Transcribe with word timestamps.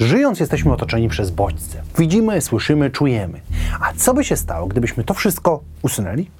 Żyjąc 0.00 0.40
jesteśmy 0.40 0.72
otoczeni 0.72 1.08
przez 1.08 1.30
bodźce. 1.30 1.82
Widzimy, 1.98 2.40
słyszymy, 2.40 2.90
czujemy. 2.90 3.40
A 3.80 3.92
co 3.96 4.14
by 4.14 4.24
się 4.24 4.36
stało, 4.36 4.66
gdybyśmy 4.66 5.04
to 5.04 5.14
wszystko 5.14 5.60
usunęli? 5.82 6.30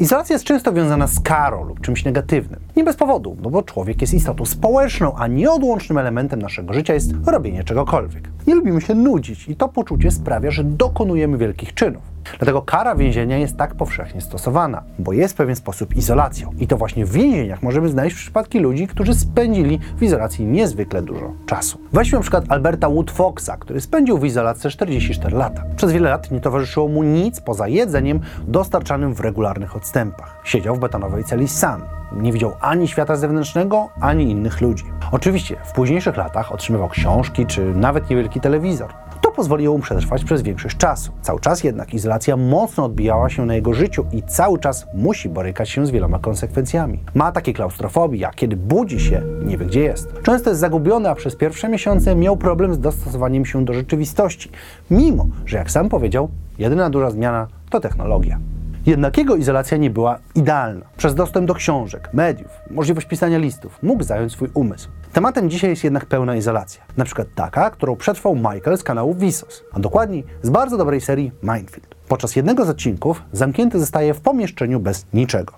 Izolacja 0.00 0.34
jest 0.34 0.44
często 0.44 0.72
wiązana 0.72 1.06
z 1.06 1.20
karą 1.20 1.64
lub 1.64 1.80
czymś 1.80 2.04
negatywnym. 2.04 2.60
Nie 2.76 2.84
bez 2.84 2.96
powodu, 2.96 3.36
no 3.42 3.50
bo 3.50 3.62
człowiek 3.62 4.00
jest 4.00 4.14
istotą 4.14 4.44
społeczną, 4.44 5.14
a 5.16 5.26
nieodłącznym 5.26 5.98
elementem 5.98 6.42
naszego 6.42 6.74
życia 6.74 6.94
jest 6.94 7.12
robienie 7.26 7.64
czegokolwiek. 7.64 8.28
Nie 8.46 8.54
lubimy 8.54 8.80
się 8.80 8.94
nudzić 8.94 9.48
i 9.48 9.56
to 9.56 9.68
poczucie 9.68 10.10
sprawia, 10.10 10.50
że 10.50 10.64
dokonujemy 10.64 11.38
wielkich 11.38 11.74
czynów. 11.74 12.02
Dlatego 12.38 12.62
kara 12.62 12.94
więzienia 12.94 13.38
jest 13.38 13.56
tak 13.56 13.74
powszechnie 13.74 14.20
stosowana, 14.20 14.82
bo 14.98 15.12
jest 15.12 15.34
w 15.34 15.36
pewien 15.36 15.56
sposób 15.56 15.96
izolacją. 15.96 16.50
I 16.58 16.66
to 16.66 16.76
właśnie 16.76 17.06
w 17.06 17.12
więzieniach 17.12 17.62
możemy 17.62 17.88
znaleźć 17.88 18.16
przypadki 18.16 18.58
ludzi, 18.58 18.86
którzy 18.86 19.14
spędzili 19.14 19.78
w 19.96 20.02
izolacji 20.02 20.46
niezwykle 20.46 21.02
dużo 21.02 21.32
czasu. 21.46 21.78
Weźmy 21.92 22.18
na 22.18 22.22
przykład 22.22 22.44
Alberta 22.48 22.88
Wood 22.88 23.10
Foxa, 23.10 23.56
który 23.58 23.80
spędził 23.80 24.18
w 24.18 24.24
izolacji 24.24 24.70
44 24.70 25.36
lata. 25.36 25.64
Przez 25.76 25.92
wiele 25.92 26.10
lat 26.10 26.30
nie 26.30 26.40
towarzyszyło 26.40 26.88
mu 26.88 27.02
nic 27.02 27.40
poza 27.40 27.68
jedzeniem 27.68 28.20
dostarczanym 28.48 29.14
w 29.14 29.20
regularnych 29.20 29.76
odstępach. 29.76 30.40
Siedział 30.44 30.76
w 30.76 30.78
betonowej 30.78 31.24
celi 31.24 31.48
sam. 31.48 31.82
Nie 32.12 32.32
widział 32.32 32.52
ani 32.60 32.88
świata 32.88 33.16
zewnętrznego, 33.16 33.88
ani 34.00 34.30
innych 34.30 34.60
ludzi. 34.60 34.84
Oczywiście 35.12 35.56
w 35.64 35.72
późniejszych 35.72 36.16
latach 36.16 36.52
otrzymywał 36.52 36.88
książki 36.88 37.46
czy 37.46 37.74
nawet 37.74 38.10
niewielki 38.10 38.40
telewizor. 38.40 38.92
To 39.20 39.30
pozwoliło 39.30 39.76
mu 39.76 39.82
przetrwać 39.82 40.24
przez 40.24 40.42
większość 40.42 40.76
czasu. 40.76 41.12
Cały 41.22 41.40
czas 41.40 41.64
jednak 41.64 41.94
izolacja 41.94 42.36
mocno 42.36 42.84
odbijała 42.84 43.30
się 43.30 43.46
na 43.46 43.54
jego 43.54 43.74
życiu 43.74 44.06
i 44.12 44.22
cały 44.22 44.58
czas 44.58 44.86
musi 44.94 45.28
borykać 45.28 45.70
się 45.70 45.86
z 45.86 45.90
wieloma 45.90 46.18
konsekwencjami. 46.18 46.98
Ma 47.14 47.32
takie 47.32 47.52
klaustrofobii, 47.52 48.24
a 48.24 48.30
kiedy 48.30 48.56
budzi 48.56 49.00
się, 49.00 49.22
nie 49.44 49.58
wie 49.58 49.66
gdzie 49.66 49.80
jest. 49.80 50.12
Często 50.22 50.50
jest 50.50 50.60
zagubiony, 50.60 51.08
a 51.08 51.14
przez 51.14 51.36
pierwsze 51.36 51.68
miesiące 51.68 52.16
miał 52.16 52.36
problem 52.36 52.74
z 52.74 52.78
dostosowaniem 52.78 53.44
się 53.44 53.64
do 53.64 53.74
rzeczywistości, 53.74 54.50
mimo 54.90 55.26
że 55.46 55.56
jak 55.56 55.70
sam 55.70 55.88
powiedział, 55.88 56.28
jedyna 56.58 56.90
duża 56.90 57.10
zmiana 57.10 57.46
to 57.70 57.80
technologia. 57.80 58.38
Jednak 58.86 59.18
jego 59.18 59.36
izolacja 59.36 59.76
nie 59.76 59.90
była 59.90 60.18
idealna. 60.34 60.86
Przez 60.96 61.14
dostęp 61.14 61.46
do 61.46 61.54
książek, 61.54 62.08
mediów, 62.12 62.50
możliwość 62.70 63.06
pisania 63.06 63.38
listów 63.38 63.78
mógł 63.82 64.04
zająć 64.04 64.32
swój 64.32 64.48
umysł. 64.54 64.88
Tematem 65.12 65.50
dzisiaj 65.50 65.70
jest 65.70 65.84
jednak 65.84 66.06
pełna 66.06 66.36
izolacja. 66.36 66.82
Na 66.96 67.04
przykład 67.04 67.28
taka, 67.34 67.70
którą 67.70 67.96
przetrwał 67.96 68.36
Michael 68.36 68.78
z 68.78 68.82
kanału 68.82 69.14
Visos, 69.14 69.64
a 69.72 69.80
dokładniej 69.80 70.24
z 70.42 70.50
bardzo 70.50 70.76
dobrej 70.76 71.00
serii 71.00 71.32
Mindfield. 71.42 71.94
Podczas 72.08 72.36
jednego 72.36 72.64
z 72.64 72.68
odcinków 72.68 73.22
zamknięty 73.32 73.80
zostaje 73.80 74.14
w 74.14 74.20
pomieszczeniu 74.20 74.80
bez 74.80 75.06
niczego. 75.14 75.52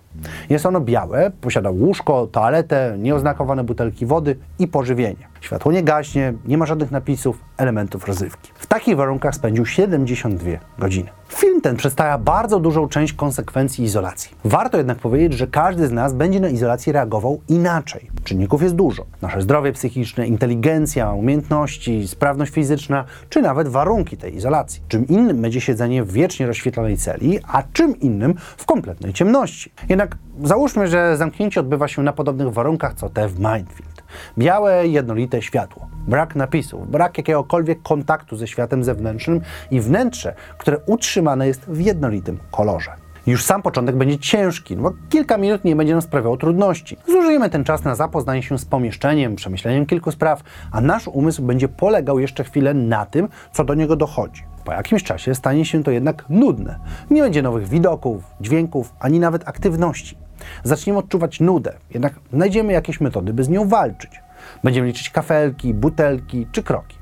Jest 0.50 0.66
ono 0.66 0.80
białe, 0.80 1.30
posiada 1.40 1.70
łóżko, 1.70 2.26
toaletę, 2.26 2.96
nieoznakowane 2.98 3.64
butelki 3.64 4.06
wody 4.06 4.36
i 4.58 4.68
pożywienie. 4.68 5.33
Światło 5.44 5.72
nie 5.72 5.82
gaśnie, 5.82 6.34
nie 6.44 6.58
ma 6.58 6.66
żadnych 6.66 6.90
napisów, 6.90 7.38
elementów 7.56 8.06
rozrywki. 8.06 8.52
W 8.54 8.66
takich 8.66 8.96
warunkach 8.96 9.34
spędził 9.34 9.66
72 9.66 10.50
godziny. 10.78 11.10
Film 11.28 11.60
ten 11.60 11.76
przedstawia 11.76 12.18
bardzo 12.18 12.60
dużą 12.60 12.88
część 12.88 13.12
konsekwencji 13.12 13.84
izolacji. 13.84 14.36
Warto 14.44 14.78
jednak 14.78 14.98
powiedzieć, 14.98 15.32
że 15.38 15.46
każdy 15.46 15.86
z 15.86 15.92
nas 15.92 16.12
będzie 16.12 16.40
na 16.40 16.48
izolację 16.48 16.92
reagował 16.92 17.40
inaczej. 17.48 18.10
Czynników 18.24 18.62
jest 18.62 18.74
dużo. 18.74 19.04
Nasze 19.22 19.42
zdrowie 19.42 19.72
psychiczne, 19.72 20.26
inteligencja, 20.26 21.12
umiejętności, 21.12 22.08
sprawność 22.08 22.52
fizyczna, 22.52 23.04
czy 23.28 23.42
nawet 23.42 23.68
warunki 23.68 24.16
tej 24.16 24.36
izolacji. 24.36 24.82
Czym 24.88 25.08
innym 25.08 25.42
będzie 25.42 25.60
siedzenie 25.60 26.04
w 26.04 26.12
wiecznie 26.12 26.46
rozświetlonej 26.46 26.96
celi, 26.96 27.38
a 27.48 27.62
czym 27.72 28.00
innym 28.00 28.34
w 28.56 28.64
kompletnej 28.66 29.12
ciemności. 29.12 29.72
Jednak 29.88 30.16
załóżmy, 30.42 30.88
że 30.88 31.16
zamknięcie 31.16 31.60
odbywa 31.60 31.88
się 31.88 32.02
na 32.02 32.12
podobnych 32.12 32.52
warunkach 32.52 32.94
co 32.94 33.08
te 33.08 33.28
w 33.28 33.38
Mindfield. 33.38 33.93
Białe, 34.38 34.86
jednolite 34.86 35.42
światło, 35.42 35.88
brak 36.08 36.36
napisów, 36.36 36.90
brak 36.90 37.18
jakiegokolwiek 37.18 37.82
kontaktu 37.82 38.36
ze 38.36 38.46
światem 38.46 38.84
zewnętrznym 38.84 39.40
i 39.70 39.80
wnętrze, 39.80 40.34
które 40.58 40.78
utrzymane 40.86 41.46
jest 41.46 41.64
w 41.68 41.80
jednolitym 41.80 42.38
kolorze. 42.50 43.04
Już 43.26 43.44
sam 43.44 43.62
początek 43.62 43.96
będzie 43.96 44.18
ciężki, 44.18 44.76
no 44.76 44.82
bo 44.82 44.92
kilka 45.08 45.36
minut 45.36 45.64
nie 45.64 45.76
będzie 45.76 45.92
nam 45.92 46.02
sprawiało 46.02 46.36
trudności. 46.36 46.96
Zużyjemy 47.06 47.50
ten 47.50 47.64
czas 47.64 47.84
na 47.84 47.94
zapoznanie 47.94 48.42
się 48.42 48.58
z 48.58 48.64
pomieszczeniem, 48.64 49.36
przemyśleniem 49.36 49.86
kilku 49.86 50.10
spraw, 50.12 50.42
a 50.72 50.80
nasz 50.80 51.08
umysł 51.08 51.42
będzie 51.42 51.68
polegał 51.68 52.18
jeszcze 52.18 52.44
chwilę 52.44 52.74
na 52.74 53.06
tym, 53.06 53.28
co 53.52 53.64
do 53.64 53.74
niego 53.74 53.96
dochodzi. 53.96 54.44
Po 54.64 54.72
jakimś 54.72 55.02
czasie 55.02 55.34
stanie 55.34 55.64
się 55.64 55.82
to 55.82 55.90
jednak 55.90 56.24
nudne. 56.28 56.78
Nie 57.10 57.22
będzie 57.22 57.42
nowych 57.42 57.68
widoków, 57.68 58.22
dźwięków, 58.40 58.92
ani 59.00 59.20
nawet 59.20 59.48
aktywności. 59.48 60.23
Zaczniemy 60.64 60.98
odczuwać 60.98 61.40
nudę, 61.40 61.74
jednak 61.90 62.14
znajdziemy 62.32 62.72
jakieś 62.72 63.00
metody, 63.00 63.32
by 63.32 63.44
z 63.44 63.48
nią 63.48 63.68
walczyć. 63.68 64.10
Będziemy 64.64 64.86
liczyć 64.86 65.10
kafelki, 65.10 65.74
butelki 65.74 66.46
czy 66.52 66.62
kroki. 66.62 66.96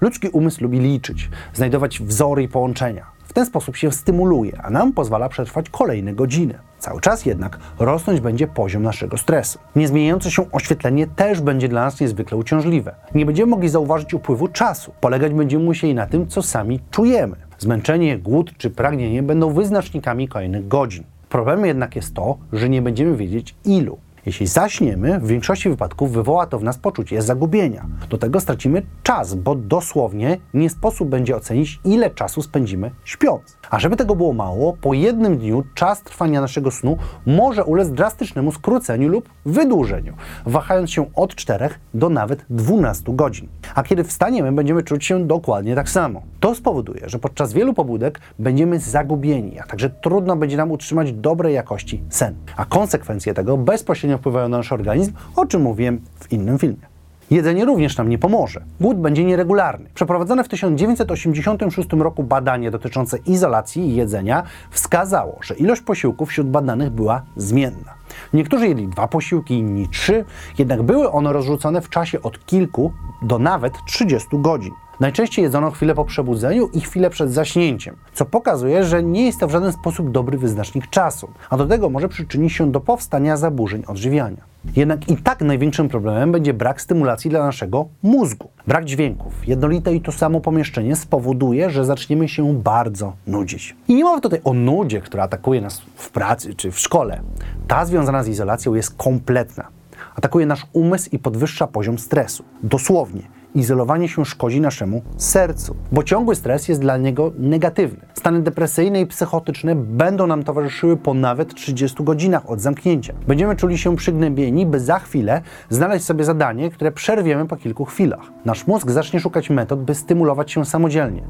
Ludzki 0.00 0.28
umysł 0.28 0.62
lubi 0.62 0.78
liczyć, 0.78 1.30
znajdować 1.54 2.02
wzory 2.02 2.42
i 2.42 2.48
połączenia. 2.48 3.06
W 3.24 3.32
ten 3.32 3.46
sposób 3.46 3.76
się 3.76 3.92
stymuluje, 3.92 4.60
a 4.62 4.70
nam 4.70 4.92
pozwala 4.92 5.28
przetrwać 5.28 5.70
kolejne 5.70 6.14
godziny. 6.14 6.58
Cały 6.78 7.00
czas 7.00 7.26
jednak 7.26 7.58
rosnąć 7.78 8.20
będzie 8.20 8.46
poziom 8.46 8.82
naszego 8.82 9.16
stresu. 9.16 9.58
Niezmieniające 9.76 10.30
się 10.30 10.50
oświetlenie 10.52 11.06
też 11.06 11.40
będzie 11.40 11.68
dla 11.68 11.84
nas 11.84 12.00
niezwykle 12.00 12.38
uciążliwe. 12.38 12.94
Nie 13.14 13.26
będziemy 13.26 13.50
mogli 13.50 13.68
zauważyć 13.68 14.14
upływu 14.14 14.48
czasu. 14.48 14.92
Polegać 15.00 15.34
będziemy 15.34 15.64
musieli 15.64 15.94
na 15.94 16.06
tym, 16.06 16.26
co 16.26 16.42
sami 16.42 16.80
czujemy. 16.90 17.36
Zmęczenie, 17.58 18.18
głód 18.18 18.52
czy 18.58 18.70
pragnienie 18.70 19.22
będą 19.22 19.52
wyznacznikami 19.52 20.28
kolejnych 20.28 20.68
godzin. 20.68 21.04
Problemem 21.36 21.66
jednak 21.66 21.96
jest 21.96 22.14
to, 22.14 22.38
że 22.52 22.68
nie 22.68 22.82
będziemy 22.82 23.16
wiedzieć 23.16 23.54
ilu. 23.64 23.98
Jeśli 24.26 24.46
zaśniemy, 24.46 25.20
w 25.20 25.26
większości 25.26 25.68
wypadków 25.68 26.12
wywoła 26.12 26.46
to 26.46 26.58
w 26.58 26.62
nas 26.64 26.78
poczucie 26.78 27.22
zagubienia. 27.22 27.86
Do 28.10 28.18
tego 28.18 28.40
stracimy 28.40 28.82
czas, 29.02 29.34
bo 29.34 29.54
dosłownie 29.54 30.38
nie 30.54 30.70
sposób 30.70 31.08
będzie 31.08 31.36
ocenić, 31.36 31.80
ile 31.84 32.10
czasu 32.10 32.42
spędzimy 32.42 32.90
śpiąc. 33.04 33.58
A 33.70 33.78
żeby 33.78 33.96
tego 33.96 34.16
było 34.16 34.32
mało, 34.32 34.76
po 34.80 34.94
jednym 34.94 35.38
dniu 35.38 35.62
czas 35.74 36.02
trwania 36.02 36.40
naszego 36.40 36.70
snu 36.70 36.96
może 37.26 37.64
ulec 37.64 37.90
drastycznemu 37.90 38.52
skróceniu 38.52 39.08
lub 39.08 39.28
wydłużeniu, 39.44 40.14
wahając 40.46 40.90
się 40.90 41.14
od 41.14 41.34
4 41.34 41.68
do 41.94 42.08
nawet 42.08 42.46
12 42.50 43.04
godzin. 43.08 43.48
A 43.74 43.82
kiedy 43.82 44.04
wstaniemy, 44.04 44.52
będziemy 44.52 44.82
czuć 44.82 45.04
się 45.04 45.26
dokładnie 45.26 45.74
tak 45.74 45.90
samo. 45.90 46.22
To 46.40 46.54
spowoduje, 46.54 47.08
że 47.08 47.18
podczas 47.18 47.52
wielu 47.52 47.74
pobudek 47.74 48.20
będziemy 48.38 48.78
zagubieni, 48.78 49.60
a 49.60 49.66
także 49.66 49.90
trudno 49.90 50.36
będzie 50.36 50.56
nam 50.56 50.70
utrzymać 50.70 51.12
dobrej 51.12 51.54
jakości 51.54 52.02
sen. 52.08 52.34
A 52.56 52.64
konsekwencje 52.64 53.34
tego 53.34 53.56
bezpośrednio 53.56 54.15
wpływają 54.18 54.48
na 54.48 54.56
nasz 54.56 54.72
organizm, 54.72 55.12
o 55.36 55.46
czym 55.46 55.62
mówiłem 55.62 56.00
w 56.20 56.32
innym 56.32 56.58
filmie. 56.58 56.86
Jedzenie 57.30 57.64
również 57.64 57.96
nam 57.96 58.08
nie 58.08 58.18
pomoże. 58.18 58.62
Głód 58.80 58.98
będzie 58.98 59.24
nieregularny. 59.24 59.90
Przeprowadzone 59.94 60.44
w 60.44 60.48
1986 60.48 61.88
roku 61.92 62.22
badanie 62.22 62.70
dotyczące 62.70 63.18
izolacji 63.18 63.88
i 63.88 63.96
jedzenia 63.96 64.42
wskazało, 64.70 65.38
że 65.42 65.54
ilość 65.54 65.82
posiłków 65.82 66.28
wśród 66.28 66.48
badanych 66.48 66.90
była 66.90 67.22
zmienna. 67.36 67.94
Niektórzy 68.32 68.68
jedli 68.68 68.88
dwa 68.88 69.08
posiłki, 69.08 69.54
inni 69.54 69.88
trzy, 69.88 70.24
jednak 70.58 70.82
były 70.82 71.10
one 71.10 71.32
rozrzucone 71.32 71.80
w 71.80 71.88
czasie 71.88 72.22
od 72.22 72.46
kilku 72.46 72.92
do 73.22 73.38
nawet 73.38 73.72
30 73.86 74.28
godzin. 74.32 74.72
Najczęściej 75.00 75.42
jedzono 75.42 75.70
chwilę 75.70 75.94
po 75.94 76.04
przebudzeniu 76.04 76.68
i 76.72 76.80
chwilę 76.80 77.10
przed 77.10 77.32
zaśnięciem, 77.32 77.96
co 78.14 78.24
pokazuje, 78.24 78.84
że 78.84 79.02
nie 79.02 79.26
jest 79.26 79.40
to 79.40 79.48
w 79.48 79.50
żaden 79.50 79.72
sposób 79.72 80.10
dobry 80.10 80.38
wyznacznik 80.38 80.90
czasu, 80.90 81.28
a 81.50 81.56
do 81.56 81.66
tego 81.66 81.90
może 81.90 82.08
przyczynić 82.08 82.52
się 82.52 82.72
do 82.72 82.80
powstania 82.80 83.36
zaburzeń 83.36 83.82
odżywiania. 83.86 84.44
Jednak 84.76 85.08
i 85.08 85.16
tak 85.16 85.40
największym 85.40 85.88
problemem 85.88 86.32
będzie 86.32 86.54
brak 86.54 86.80
stymulacji 86.80 87.30
dla 87.30 87.44
naszego 87.44 87.88
mózgu. 88.02 88.48
Brak 88.66 88.84
dźwięków, 88.84 89.48
jednolite 89.48 89.94
i 89.94 90.00
to 90.00 90.12
samo 90.12 90.40
pomieszczenie 90.40 90.96
spowoduje, 90.96 91.70
że 91.70 91.84
zaczniemy 91.84 92.28
się 92.28 92.54
bardzo 92.54 93.12
nudzić. 93.26 93.76
I 93.88 93.94
nie 93.94 94.04
mowa 94.04 94.20
tutaj 94.20 94.40
o 94.44 94.52
nudzie, 94.52 95.00
która 95.00 95.22
atakuje 95.22 95.60
nas 95.60 95.82
w 95.94 96.10
pracy 96.10 96.54
czy 96.54 96.70
w 96.70 96.78
szkole. 96.78 97.20
Ta 97.68 97.84
związana 97.84 98.22
z 98.22 98.28
izolacją 98.28 98.74
jest 98.74 98.96
kompletna. 98.96 99.68
Atakuje 100.14 100.46
nasz 100.46 100.66
umysł 100.72 101.08
i 101.12 101.18
podwyższa 101.18 101.66
poziom 101.66 101.98
stresu. 101.98 102.44
Dosłownie 102.62 103.22
izolowanie 103.56 104.08
się 104.08 104.24
szkodzi 104.24 104.60
naszemu 104.60 105.02
sercu, 105.16 105.76
bo 105.92 106.02
ciągły 106.02 106.34
stres 106.34 106.68
jest 106.68 106.80
dla 106.80 106.96
niego 106.96 107.32
negatywny. 107.38 108.06
Stany 108.14 108.42
depresyjne 108.42 109.00
i 109.00 109.06
psychotyczne 109.06 109.74
będą 109.74 110.26
nam 110.26 110.42
towarzyszyły 110.42 110.96
po 110.96 111.14
nawet 111.14 111.54
30 111.54 112.04
godzinach 112.04 112.50
od 112.50 112.60
zamknięcia. 112.60 113.14
Będziemy 113.26 113.56
czuli 113.56 113.78
się 113.78 113.96
przygnębieni, 113.96 114.66
by 114.66 114.80
za 114.80 114.98
chwilę 114.98 115.42
znaleźć 115.70 116.04
sobie 116.04 116.24
zadanie, 116.24 116.70
które 116.70 116.92
przerwiemy 116.92 117.46
po 117.46 117.56
kilku 117.56 117.84
chwilach. 117.84 118.32
Nasz 118.44 118.66
mózg 118.66 118.90
zacznie 118.90 119.20
szukać 119.20 119.50
metod, 119.50 119.82
by 119.82 119.94
stymulować 119.94 120.52
się 120.52 120.64
samodzielnie. 120.64 121.22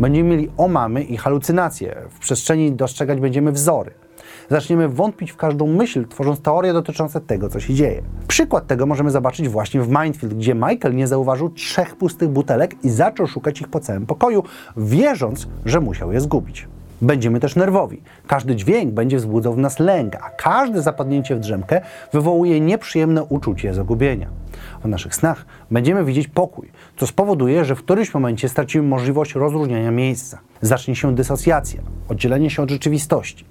Będziemy 0.00 0.28
mieli 0.28 0.50
omamy 0.56 1.02
i 1.02 1.16
halucynacje. 1.16 1.96
W 2.10 2.18
przestrzeni 2.18 2.72
dostrzegać 2.72 3.20
będziemy 3.20 3.52
wzory 3.52 3.94
zaczniemy 4.50 4.88
wątpić 4.88 5.32
w 5.32 5.36
każdą 5.36 5.66
myśl, 5.66 6.06
tworząc 6.08 6.40
teorie 6.40 6.72
dotyczące 6.72 7.20
tego, 7.20 7.48
co 7.48 7.60
się 7.60 7.74
dzieje. 7.74 8.02
Przykład 8.28 8.66
tego 8.66 8.86
możemy 8.86 9.10
zobaczyć 9.10 9.48
właśnie 9.48 9.80
w 9.80 9.88
Mindfield, 9.88 10.34
gdzie 10.34 10.54
Michael 10.54 10.94
nie 10.94 11.06
zauważył 11.06 11.50
trzech 11.50 11.96
pustych 11.96 12.28
butelek 12.28 12.84
i 12.84 12.90
zaczął 12.90 13.26
szukać 13.26 13.60
ich 13.60 13.68
po 13.68 13.80
całym 13.80 14.06
pokoju, 14.06 14.42
wierząc, 14.76 15.48
że 15.64 15.80
musiał 15.80 16.12
je 16.12 16.20
zgubić. 16.20 16.68
Będziemy 17.02 17.40
też 17.40 17.56
nerwowi. 17.56 18.02
Każdy 18.26 18.56
dźwięk 18.56 18.94
będzie 18.94 19.16
wzbudzał 19.16 19.54
w 19.54 19.58
nas 19.58 19.78
lęk, 19.78 20.16
a 20.16 20.30
każde 20.30 20.82
zapadnięcie 20.82 21.36
w 21.36 21.40
drzemkę 21.40 21.80
wywołuje 22.12 22.60
nieprzyjemne 22.60 23.24
uczucie 23.24 23.74
zagubienia. 23.74 24.28
W 24.84 24.88
naszych 24.88 25.14
snach 25.14 25.46
będziemy 25.70 26.04
widzieć 26.04 26.28
pokój, 26.28 26.70
co 26.96 27.06
spowoduje, 27.06 27.64
że 27.64 27.74
w 27.74 27.78
którymś 27.78 28.14
momencie 28.14 28.48
stracimy 28.48 28.88
możliwość 28.88 29.34
rozróżniania 29.34 29.90
miejsca. 29.90 30.38
Zacznie 30.60 30.96
się 30.96 31.14
dysocjacja, 31.14 31.82
oddzielenie 32.08 32.50
się 32.50 32.62
od 32.62 32.70
rzeczywistości. 32.70 33.44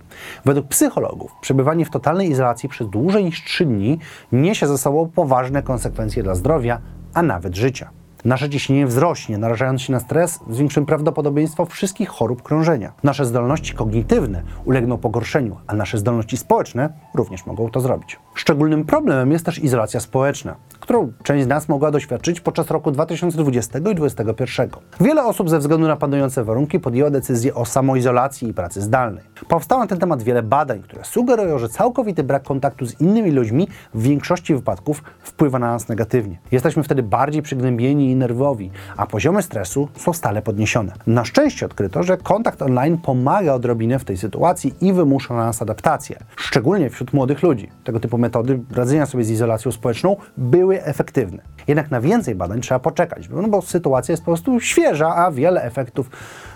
Według 0.45 0.67
psychologów 0.67 1.31
przebywanie 1.41 1.85
w 1.85 1.89
totalnej 1.89 2.29
izolacji 2.29 2.69
przez 2.69 2.89
dłużej 2.89 3.25
niż 3.25 3.43
3 3.43 3.65
dni 3.65 3.99
niesie 4.31 4.67
ze 4.67 4.77
sobą 4.77 5.09
poważne 5.15 5.63
konsekwencje 5.63 6.23
dla 6.23 6.35
zdrowia, 6.35 6.81
a 7.13 7.21
nawet 7.21 7.55
życia. 7.55 7.89
Nasze 8.25 8.49
ciśnienie 8.49 8.87
wzrośnie, 8.87 9.37
narażając 9.37 9.81
się 9.81 9.93
na 9.93 9.99
stres, 9.99 10.39
zwiększym 10.49 10.85
prawdopodobieństwo 10.85 11.65
wszystkich 11.65 12.09
chorób 12.09 12.43
krążenia. 12.43 12.93
Nasze 13.03 13.25
zdolności 13.25 13.73
kognitywne 13.73 14.43
ulegną 14.65 14.97
pogorszeniu, 14.97 15.57
a 15.67 15.73
nasze 15.73 15.97
zdolności 15.97 16.37
społeczne 16.37 16.93
również 17.15 17.45
mogą 17.45 17.69
to 17.69 17.81
zrobić. 17.81 18.19
Szczególnym 18.49 18.85
problemem 18.85 19.31
jest 19.31 19.45
też 19.45 19.59
izolacja 19.59 19.99
społeczna, 19.99 20.55
którą 20.79 21.11
część 21.23 21.43
z 21.43 21.47
nas 21.47 21.69
mogła 21.69 21.91
doświadczyć 21.91 22.41
podczas 22.41 22.71
roku 22.71 22.91
2020 22.91 23.79
i 23.79 23.81
2021. 23.81 24.69
Wiele 25.01 25.23
osób 25.23 25.49
ze 25.49 25.59
względu 25.59 25.87
na 25.87 25.95
panujące 25.95 26.43
warunki 26.43 26.79
podjęło 26.79 27.11
decyzję 27.11 27.55
o 27.55 27.65
samoizolacji 27.65 28.49
i 28.49 28.53
pracy 28.53 28.81
zdalnej. 28.81 29.23
Powstało 29.47 29.81
na 29.81 29.87
ten 29.87 29.97
temat 29.97 30.23
wiele 30.23 30.43
badań, 30.43 30.81
które 30.81 31.05
sugerują, 31.05 31.57
że 31.57 31.69
całkowity 31.69 32.23
brak 32.23 32.43
kontaktu 32.43 32.85
z 32.85 33.01
innymi 33.01 33.31
ludźmi 33.31 33.67
w 33.93 34.01
większości 34.01 34.55
wypadków 34.55 35.03
wpływa 35.19 35.59
na 35.59 35.71
nas 35.71 35.89
negatywnie. 35.89 36.39
Jesteśmy 36.51 36.83
wtedy 36.83 37.03
bardziej 37.03 37.41
przygnębieni 37.41 38.11
i 38.11 38.15
nerwowi, 38.15 38.71
a 38.97 39.05
poziomy 39.05 39.41
stresu 39.41 39.87
są 39.95 40.13
stale 40.13 40.41
podniesione. 40.41 40.93
Na 41.07 41.25
szczęście 41.25 41.65
odkryto, 41.65 42.03
że 42.03 42.17
kontakt 42.17 42.61
online 42.61 42.97
pomaga 42.97 43.53
odrobinę 43.53 43.99
w 43.99 44.05
tej 44.05 44.17
sytuacji 44.17 44.73
i 44.81 44.93
wymusza 44.93 45.33
na 45.33 45.45
nas 45.45 45.61
adaptację, 45.61 46.19
szczególnie 46.35 46.89
wśród 46.89 47.13
młodych 47.13 47.43
ludzi. 47.43 47.69
Tego 47.83 47.99
typu 47.99 48.17
metody 48.41 48.75
radzenia 48.75 49.05
sobie 49.05 49.23
z 49.23 49.29
izolacją 49.29 49.71
społeczną 49.71 50.15
były 50.37 50.83
efektywne. 50.83 51.43
Jednak 51.67 51.91
na 51.91 52.01
więcej 52.01 52.35
badań 52.35 52.61
trzeba 52.61 52.79
poczekać, 52.79 53.29
no 53.29 53.47
bo 53.47 53.61
sytuacja 53.61 54.13
jest 54.13 54.23
po 54.23 54.31
prostu 54.31 54.59
świeża, 54.59 55.15
a 55.15 55.31
wiele 55.31 55.63
efektów 55.63 56.09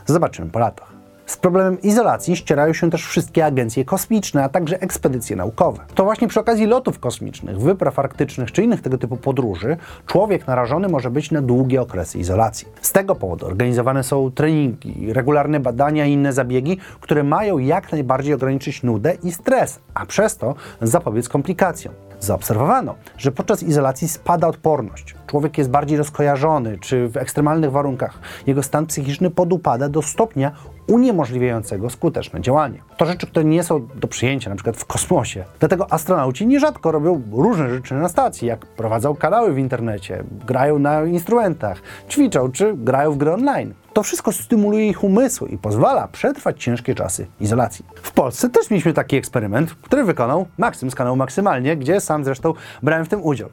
zobaczymy 0.06 0.50
po 0.50 0.59
latach. 0.59 0.93
Z 1.25 1.37
problemem 1.37 1.81
izolacji 1.81 2.35
ścierają 2.35 2.73
się 2.73 2.89
też 2.89 3.05
wszystkie 3.05 3.45
agencje 3.45 3.85
kosmiczne, 3.85 4.43
a 4.43 4.49
także 4.49 4.81
ekspedycje 4.81 5.35
naukowe. 5.35 5.79
To 5.95 6.03
właśnie 6.03 6.27
przy 6.27 6.39
okazji 6.39 6.65
lotów 6.65 6.99
kosmicznych, 6.99 7.59
wypraw 7.59 7.99
arktycznych 7.99 8.51
czy 8.51 8.63
innych 8.63 8.81
tego 8.81 8.97
typu 8.97 9.17
podróży, 9.17 9.77
człowiek 10.05 10.47
narażony 10.47 10.87
może 10.87 11.11
być 11.11 11.31
na 11.31 11.41
długie 11.41 11.81
okresy 11.81 12.19
izolacji. 12.19 12.67
Z 12.81 12.91
tego 12.91 13.15
powodu 13.15 13.45
organizowane 13.45 14.03
są 14.03 14.31
treningi, 14.31 15.13
regularne 15.13 15.59
badania 15.59 16.05
i 16.05 16.11
inne 16.11 16.33
zabiegi, 16.33 16.77
które 17.01 17.23
mają 17.23 17.57
jak 17.57 17.91
najbardziej 17.91 18.33
ograniczyć 18.33 18.83
nudę 18.83 19.13
i 19.23 19.31
stres, 19.31 19.79
a 19.93 20.05
przez 20.05 20.37
to 20.37 20.55
zapobiec 20.81 21.29
komplikacjom. 21.29 21.93
Zaobserwowano, 22.23 22.95
że 23.17 23.31
podczas 23.31 23.63
izolacji 23.63 24.07
spada 24.07 24.47
odporność. 24.47 25.15
Człowiek 25.27 25.57
jest 25.57 25.69
bardziej 25.69 25.97
rozkojarzony, 25.97 26.77
czy 26.77 27.07
w 27.07 27.17
ekstremalnych 27.17 27.71
warunkach 27.71 28.19
jego 28.47 28.63
stan 28.63 28.85
psychiczny 28.85 29.29
podupada 29.29 29.89
do 29.89 30.01
stopnia 30.01 30.51
uniemożliwiającego 30.87 31.89
skuteczne 31.89 32.41
działanie. 32.41 32.79
To 32.97 33.05
rzeczy, 33.05 33.27
które 33.27 33.45
nie 33.45 33.63
są 33.63 33.87
do 33.95 34.07
przyjęcia, 34.07 34.49
na 34.49 34.55
przykład 34.55 34.77
w 34.77 34.85
kosmosie. 34.85 35.43
Dlatego 35.59 35.93
astronauci 35.93 36.47
nierzadko 36.47 36.91
robią 36.91 37.21
różne 37.31 37.69
rzeczy 37.69 37.93
na 37.93 38.09
stacji, 38.09 38.47
jak 38.47 38.65
prowadzą 38.65 39.15
kanały 39.15 39.53
w 39.53 39.57
internecie, 39.57 40.23
grają 40.45 40.79
na 40.79 41.03
instrumentach, 41.03 41.81
ćwiczą 42.09 42.51
czy 42.51 42.73
grają 42.77 43.11
w 43.11 43.17
gry 43.17 43.33
online. 43.33 43.73
To 43.94 44.04
wszystko 44.04 44.31
stymuluje 44.31 44.88
ich 44.90 45.04
umysły 45.04 45.50
i 45.50 45.57
pozwala 45.57 46.07
przetrwać 46.07 46.63
ciężkie 46.63 46.95
czasy 46.95 47.28
izolacji. 47.40 47.86
W 47.95 48.12
Polsce 48.12 48.50
też 48.50 48.69
mieliśmy 48.69 48.94
taki 48.94 49.16
eksperyment, 49.16 49.75
który 49.81 50.04
wykonał 50.04 50.45
Maksym 50.57 50.92
z 50.92 50.95
kanału 50.95 51.16
Maksymalnie, 51.16 51.78
gdzie 51.78 52.01
sam 52.01 52.24
zresztą 52.24 52.54
brałem 52.84 53.06
w 53.06 53.10
tym 53.10 53.24
udział. 53.24 53.50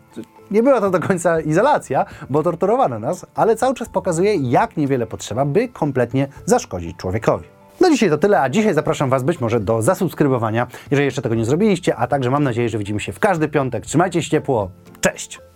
Nie 0.50 0.62
była 0.62 0.80
to 0.80 0.90
do 0.90 1.00
końca 1.00 1.40
izolacja, 1.40 2.06
bo 2.30 2.42
torturowano 2.42 2.98
nas, 2.98 3.26
ale 3.34 3.56
cały 3.56 3.74
czas 3.74 3.88
pokazuje, 3.88 4.34
jak 4.34 4.76
niewiele 4.76 5.06
potrzeba, 5.06 5.44
by 5.44 5.68
kompletnie 5.68 6.28
zaszkodzić 6.44 6.96
człowiekowi. 6.96 7.44
No 7.80 7.90
dzisiaj 7.90 8.10
to 8.10 8.18
tyle, 8.18 8.40
a 8.40 8.48
dzisiaj 8.48 8.74
zapraszam 8.74 9.10
Was 9.10 9.22
być 9.22 9.40
może 9.40 9.60
do 9.60 9.82
zasubskrybowania, 9.82 10.66
jeżeli 10.90 11.04
jeszcze 11.04 11.22
tego 11.22 11.34
nie 11.34 11.44
zrobiliście, 11.44 11.96
a 11.96 12.06
także 12.06 12.30
mam 12.30 12.44
nadzieję, 12.44 12.68
że 12.68 12.78
widzimy 12.78 13.00
się 13.00 13.12
w 13.12 13.18
każdy 13.18 13.48
piątek. 13.48 13.86
Trzymajcie 13.86 14.22
się 14.22 14.30
ciepło, 14.30 14.70
cześć! 15.00 15.49